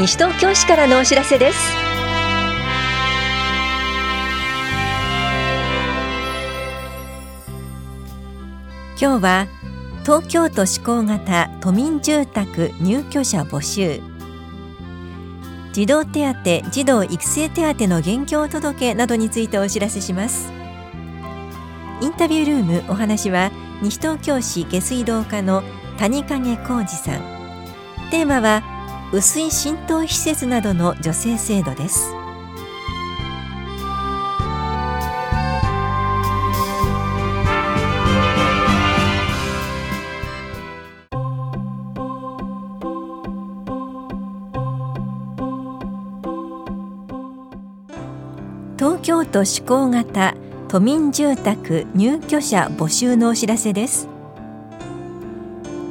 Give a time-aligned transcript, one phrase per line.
[0.00, 1.58] 西東京市からのお知らせです。
[8.98, 9.46] 今日は
[10.00, 14.00] 東京都施行型都民住宅入居者募集。
[15.74, 20.50] 児童手当児童育成手当の現況届などについてお知らせします。
[22.00, 23.50] インタビュールームお話は
[23.82, 25.62] 西東京市下水道課の
[25.98, 27.20] 谷影浩二さん。
[28.10, 28.79] テーマは
[29.12, 32.14] 薄い浸透施設などの助成制度です。
[48.78, 50.34] 東京都施行型
[50.68, 54.08] 都民住宅入居者募集のお知らせです。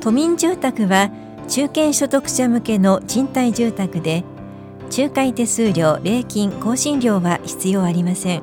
[0.00, 1.10] 都民住宅は
[1.48, 4.24] 中堅所得者向けの賃貸住宅で
[4.96, 8.42] 仲介手数料、礼金、更新料は必要ありません。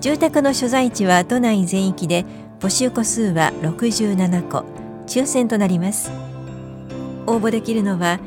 [0.00, 2.24] 住宅の所在地は都内全域で
[2.60, 4.64] 募集戸数は67戸
[5.06, 6.10] 抽選となります。
[7.26, 8.18] 応募できるのは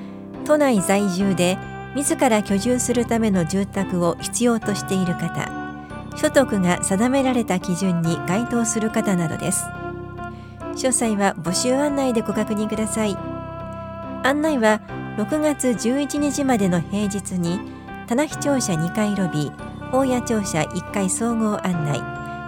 [0.45, 1.57] 都内在住で
[1.95, 5.51] 自ら居住するための住宅を必要としている方
[6.15, 9.65] 所得が定められた基準に該当する方などです。
[10.77, 13.17] 詳細は募集案内でご確認ください。
[14.23, 14.81] 案内は
[15.17, 17.59] 6月11日までの平日に
[18.07, 22.01] 棚視庁舎2階ロビー大谷庁舎1階総合案内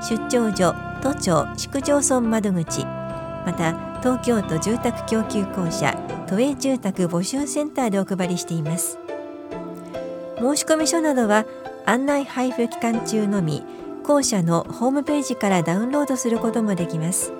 [0.03, 2.85] 出張所都庁市区町村窓口
[3.45, 5.93] また東京都住宅供給公社
[6.27, 8.99] 都営住宅募集センターでお配りしています。
[10.37, 11.45] 申込書などは
[11.85, 13.63] 案内配布期間中のみ
[14.03, 17.38] 校舎のホームページからダウンロードすることもできます。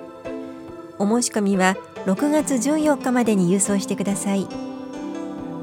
[1.00, 4.46] お申し込みは6月14日までに郵送してください。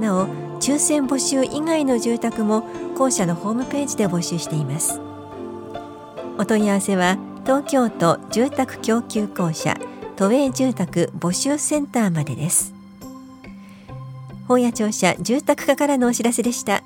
[0.02, 0.28] なお
[0.60, 2.64] 抽選募集以外の住宅も
[2.98, 5.00] 校舎のホームページで募集しています。
[6.39, 9.78] お問い合わせは東京都住宅供給公社
[10.16, 12.73] 都営住宅募集センターまでです。
[14.48, 16.82] 本屋庁舎住宅課からのお知らせでした。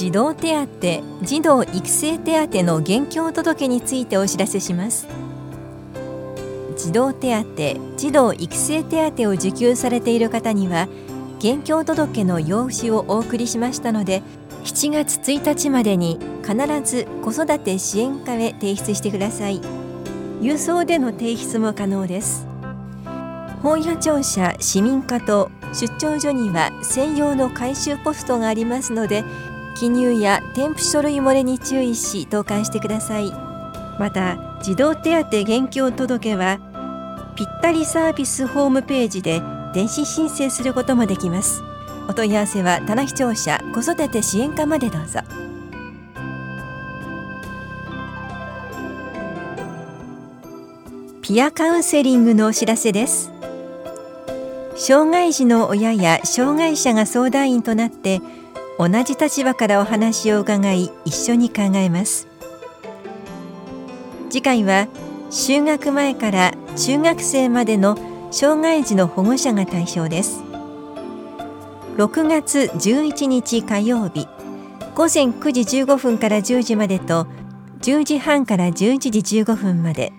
[0.00, 5.06] 児童手当児童育成手当の現況届についてお知らせします。
[6.74, 10.88] 児童手当児童育成手当を受給されている方には
[11.38, 14.22] 現況届の用紙をお送りしましたので
[14.64, 19.60] 7月1日までに必ず子育て支援課へ提出してください。
[20.40, 22.46] 郵送での提出も可能です。
[23.62, 29.24] 本屋庁舎市民課と出張所には専用の回収ポストがありますので
[29.80, 33.32] 記入や添付書類漏れに注意し投函してください。
[33.98, 36.58] また児童手当現況届は
[37.34, 39.40] ぴったりサービスホームページで
[39.72, 41.62] 電子申請することもできます。
[42.10, 45.20] お問い合わせは棚視聴者子育て支援課までどうぞ。
[51.22, 53.32] ピアカウンセリングのお知らせです。
[54.76, 58.20] 障害児の親や障害者が相談員となって
[58.80, 62.26] 同じ立場からお話を伺い一緒に考えます。
[64.30, 64.88] 次回は
[65.30, 67.98] 就学前から中学生までの
[68.30, 70.42] 障害児の保護者が対象です。
[71.98, 74.26] 6月11日火曜日
[74.94, 77.26] 午前9時15分から10時までと
[77.82, 80.14] 10時半から11時15分まで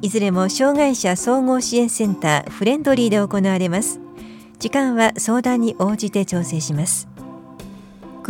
[0.00, 3.98] いずれも障害者総合支援センターフレンドリーで行われます。
[4.60, 7.09] 時間は相談に応じて調整します。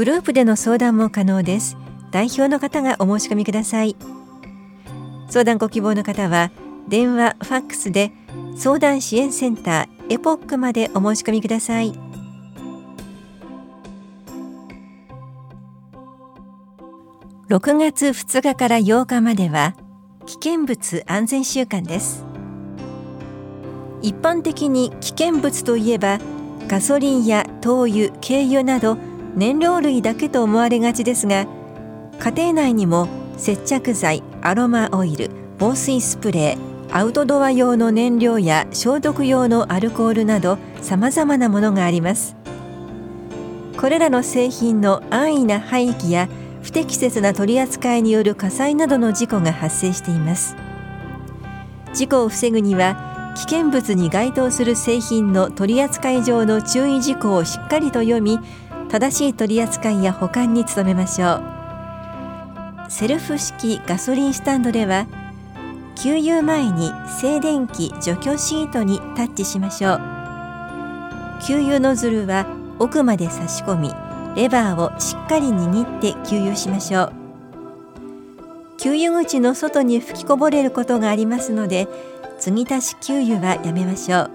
[0.00, 1.76] グループでの相談も可能です。
[2.10, 3.96] 代表の方がお申し込みください。
[5.28, 6.50] 相談ご希望の方は
[6.88, 8.10] 電話ファックスで
[8.56, 11.92] 相談支援センターエポックまでお申し込みください。
[17.50, 19.74] 6月2日から8日までは
[20.24, 22.24] 危険物安全週間です。
[24.00, 26.20] 一般的に危険物といえば
[26.68, 28.96] ガソリンや灯油、軽油など
[29.34, 31.46] 燃料類だけと思われがちですが
[32.18, 42.34] 家庭内にも接着剤アロマオイル防水スプレーアウトドア用の燃料や消毒用のアルコールなどさまざまなものがあります。
[43.76, 46.28] これらの製品の安易な廃棄や
[46.62, 50.56] 不適切な取り扱いによる火災などの事故が発生しています。
[51.94, 58.38] 事故を防ぐには危険物に該当する製品の取扱い上の注意事項をしっかりと読み
[58.90, 62.90] 正しい取り扱いや保管に努めましょう。
[62.90, 65.06] セルフ式ガソリンスタンドでは
[66.02, 66.90] 給油前に
[67.20, 70.00] 静電気除去シートにタッチしましょう。
[71.46, 72.46] 給油ノズルは
[72.80, 73.92] 奥まで差し込み
[74.34, 77.12] レバーをしっかり握って給油しましょう。
[78.78, 81.86] 給油口の外に吹きこぼれることがありますので
[82.40, 84.30] 継ぎ足し給油はやめましょう。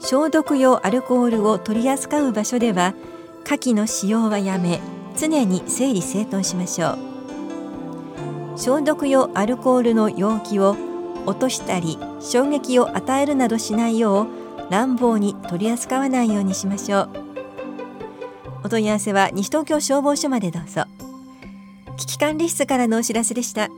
[0.00, 2.94] 消毒用アルコールを取り扱う場所では
[3.48, 4.78] 火器の使用はやめ
[5.16, 6.98] 常に整理整頓しましょう
[8.58, 10.76] 消毒用アルコールの容器を
[11.24, 17.10] 落としたり衝撃を与えるなどしないよう乱暴に取り扱わないようにしましょう
[18.64, 20.84] お問い合わせは西東京消防署までどうぞ
[21.96, 23.70] 危機管理室からのお知らせでした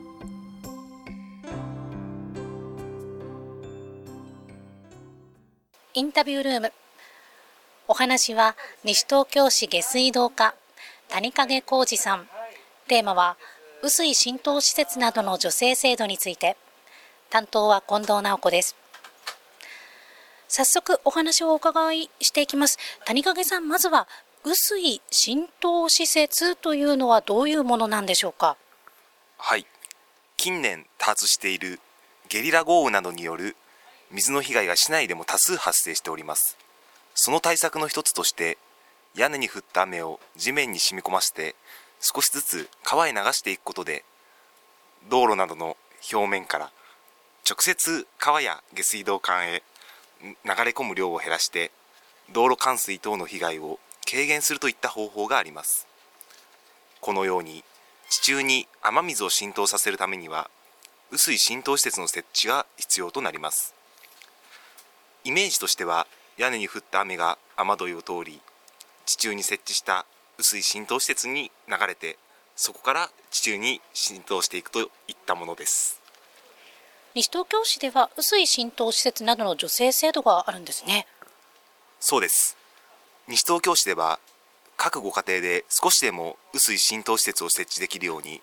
[5.95, 6.73] インタビュールーム
[7.91, 8.55] お話は
[8.85, 10.55] 西東京市下水道課
[11.09, 12.29] 谷影浩二さん。
[12.87, 13.37] テーマは
[13.81, 16.57] 雨水浸透施設などの助成制度について。
[17.31, 18.77] 担当は近藤直子です。
[20.47, 22.79] 早速お話をお伺いしていきます。
[23.07, 24.07] 谷影さんまずは
[24.45, 28.57] 雨水浸透施設というのはどういうものなんでしょうか？
[29.37, 29.67] はい。
[30.37, 31.81] 近年多発している
[32.29, 33.57] ゲリラ豪雨などによる
[34.13, 36.57] 水の被害が市内でも多数発生しております。
[37.23, 38.57] その対策の一つとして
[39.15, 41.55] 屋根に降った雨を地面に染み込ませて
[42.01, 44.05] 少しずつ川へ流していくことで
[45.11, 45.77] 道路などの
[46.11, 46.71] 表面から
[47.47, 49.63] 直接川や下水道管へ
[50.23, 50.31] 流
[50.65, 51.73] れ込む量を減らして
[52.33, 53.79] 道路冠水等の被害を
[54.11, 55.87] 軽減するといった方法があります。
[57.03, 57.65] このように
[58.09, 60.49] 地中に雨水を浸透させるためには
[61.11, 63.75] 雨水浸透施設の設置が必要となります。
[65.25, 66.07] イメージとしては
[66.41, 68.41] 屋根に降った雨が雨どいを通り
[69.05, 70.07] 地中に設置した
[70.39, 72.17] 雨水浸透施設に流れて
[72.57, 74.89] そこから地中に浸透していくといっ
[75.27, 76.01] たものです。
[77.15, 81.07] 西東京市では雨水浸透施設などの助成制度があるんですね。
[82.01, 82.57] そうです。
[83.29, 84.19] 西東京市では
[84.79, 88.41] 各ご家庭で少しでも雨水浸透施設を設置できるように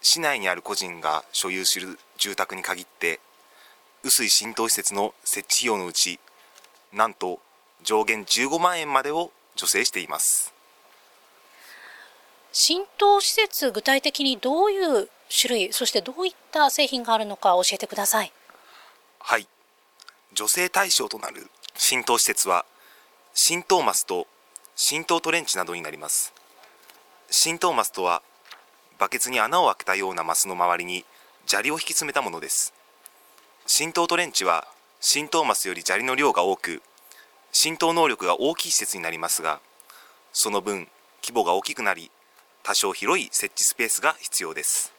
[0.00, 3.20] 市内にある個人が所有する住宅に限って
[4.02, 6.18] 雨水浸透施設の設置費用のうち
[6.96, 7.40] なんと
[7.84, 10.54] 上限15万円までを助成しています。
[12.52, 18.32] 浸透施設具体的にどういう種類そしてどういった製品があるのか教えてください。
[19.20, 19.46] はい。
[20.34, 22.64] 助成対象となる浸透施設は
[23.34, 24.26] 浸透マスと
[24.74, 26.32] 浸透トレンチなどになります。
[27.30, 28.22] 浸透マスとは
[28.98, 31.04] バケツに穴を開けたようなマスの周りに
[31.46, 32.72] 砂利を引き詰めたものです。
[33.66, 34.66] 浸透トレンチは
[35.08, 36.82] 浸透マスより砂利の量が多く
[37.52, 39.60] 浸透能力が大きい施設になりますが
[40.32, 40.88] その分
[41.22, 42.10] 規模が大きくなり
[42.64, 44.92] 多少広い設置スペースが必要です。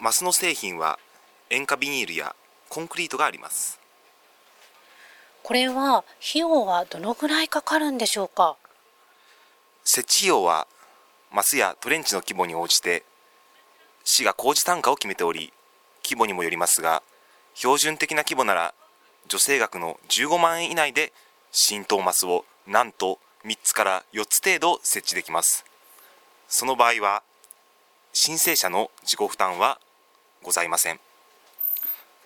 [0.00, 0.98] マスの製品は
[1.50, 2.34] 塩化ビニールや
[2.70, 3.78] コンクリートがあります。
[5.42, 8.56] これは費用はどのぐらいかかるんでしょうか？
[9.84, 10.66] 設置費用は
[11.30, 13.04] マスやトレンチの規模に応じて
[14.04, 15.52] 市が工事単価を決めており
[16.02, 17.02] 規模にもよりますが
[17.56, 18.74] 標準的な規模なら
[19.30, 21.14] 助成額の15万円以内で
[21.52, 25.64] 浸透マスをなんと3つから4つ程度設置できます。
[26.48, 27.22] その場合は
[28.12, 29.80] 申請者の自己負担は
[30.42, 31.00] ございません。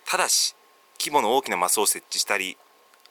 [0.05, 0.53] ただし
[0.99, 2.57] 規模の大きなマスを設置したり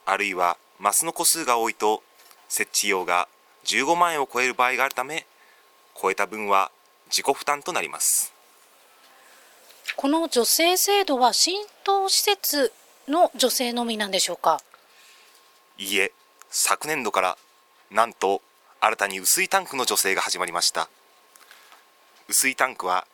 [0.05, 2.03] あるいはマスの個数が多いと
[2.47, 3.27] 設置費用が
[3.65, 5.25] 15万円を超える場合があるため
[5.99, 6.71] 超えた分は
[7.07, 8.31] 自己負担となります。
[9.95, 12.71] この助成制度は浸透施設
[13.07, 14.61] の助成のみなんでしょうか？
[15.77, 16.11] いいえ
[16.49, 17.37] 昨年度から
[17.89, 18.41] なんと
[18.79, 20.89] 新たに雨水タンクの助成が始まりました。
[22.27, 23.05] 雨水タンクは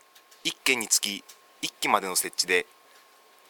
[0.43, 1.23] 1件につき
[1.61, 2.65] 1機までの設置で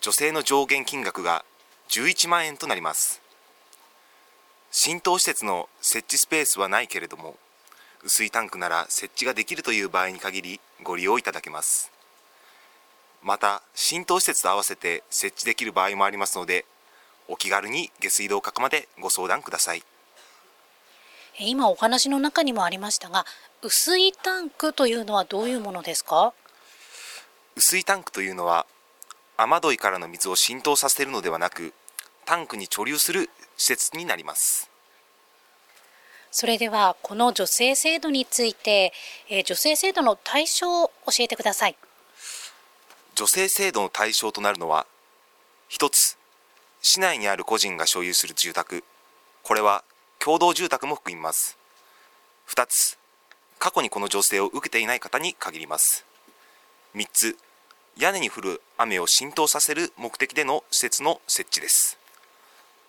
[0.02, 1.44] 助成の上限金額が
[1.90, 3.22] 11万円となります。
[4.72, 7.36] 浸透施設の設置スペースはないけれども
[8.02, 11.92] 雨水タンクなら設置ができるという場合に限りご利用いただけます。
[13.28, 16.64] また浸透施設と合わせて設置できる場合もありますので
[17.28, 19.84] お気軽に下水道課までご相談ください。
[21.38, 23.26] 今お話の中にもありましたが
[23.62, 26.34] 雨水タンクというのはどういうものですか？
[27.58, 28.66] 雨水タンクというのは
[29.36, 31.74] 雨どいからの水を浸透させるのではなく
[32.24, 34.70] タンクに貯留する施設になります。
[36.32, 38.94] それではこの助成制度について、
[39.28, 41.78] えー、助成制度の対象を教えてください
[43.18, 44.86] 助成制度の対象となるのは
[45.68, 46.20] 一つ
[46.84, 48.84] 市内にある個人が所有する住宅。
[49.42, 49.84] これは
[50.20, 51.58] 共同住宅も含みます。
[52.48, 52.96] 2つ
[53.58, 56.06] 過去にこの助成を受けていない方に限ります。
[56.94, 57.38] 3つ
[57.98, 61.98] 屋根に降る雨を浸透させる目的での施設の設置です。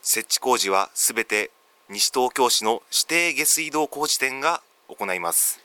[0.02, 1.52] 設置工事はすべて
[1.90, 5.60] 西東京市の指定下水道工事店が行います。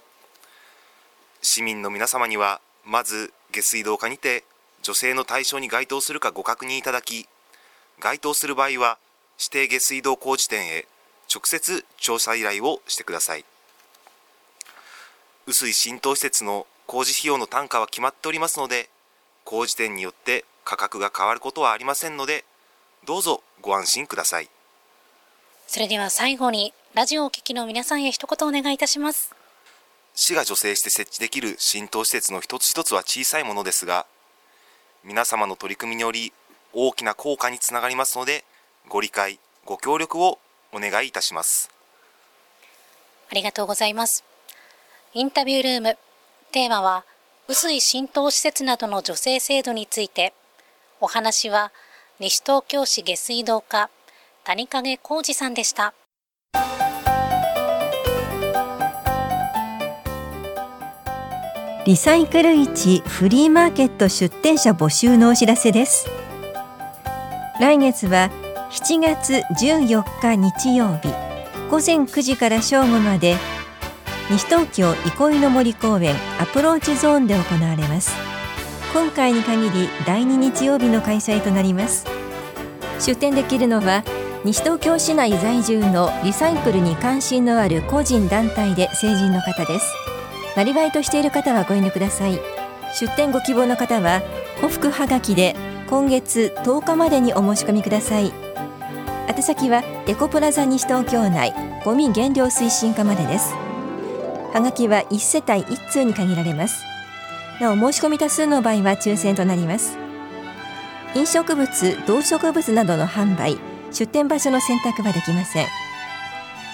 [1.40, 4.44] 市民の皆様にはまず下水道課にて
[4.82, 7.26] 助成の対象に該当するかご確認いただき
[8.00, 8.98] 該当する場合は
[9.38, 10.86] 指定下水道工事店へ
[11.32, 13.44] 直接調査依頼をしてください。
[15.46, 18.88] 雨水浸透施設の工事費用の単価は決まっておりますので
[19.44, 22.44] 工事店によって価格が変わることはありませんので
[23.06, 24.48] どうぞご安心ください。
[25.66, 29.34] それでは最後にラジオをお聞きの皆さんへ一言お願いいたします。
[30.14, 34.06] 市が助成して設置できる浸透施設の一つ一つは小さいものですが
[35.02, 36.32] 皆様の取り組みにより
[36.74, 38.44] 大きな効果につながりますので
[38.88, 40.38] ご理解ご協力を
[40.72, 41.70] お願いいたします。
[43.30, 44.24] ありがとうございます。
[45.14, 45.98] インタビュールーム。
[46.52, 47.04] テーマは
[47.48, 50.34] 雨水浸透施設などの助成制度について。
[51.00, 51.72] お話は
[52.20, 53.90] 西東京市下水道課
[54.44, 55.94] 谷影浩二さんでした。
[61.86, 66.08] リサイクル市フリーマーケット出店者募集のお知らせです
[67.60, 68.30] 来月は
[68.72, 71.08] 7月14日日曜日
[71.70, 73.36] 午前9時から正午まで
[74.28, 78.12] 西東京憩いの森公園アプローチゾーンで行われます。
[78.92, 82.06] 今回に限り第2日曜日の開催となります。
[82.98, 84.02] 出店できるのは
[84.44, 89.86] 西東京市内在住のリサイクルに関心のある個人団体で成人の方です。
[90.56, 92.40] なりわいとしている方はご遠慮ください。
[92.98, 94.22] 出店ご希望の方は
[94.56, 95.54] 古服はがきで
[95.88, 98.32] 今月10日までにお申し込みください。
[99.28, 101.52] 宛先はエコプラザ西東京内
[101.84, 103.54] ゴミ減量推進課までです。
[104.52, 106.84] はがきは1世帯1通に限られます。
[107.60, 109.98] なお申し込み多数の場合は抽選となります。
[111.14, 113.58] 飲食物動植物などの販売
[113.92, 115.66] 出店場所の選択はできません。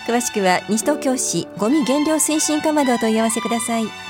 [0.07, 4.10] 詳しくは西東京市ゴミ減量推進課までお問い合わせください。